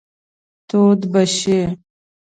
تود 0.67 0.99
به 1.11 1.23
شئ. 1.37 1.59